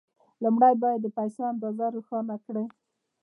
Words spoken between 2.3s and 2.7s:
کړئ.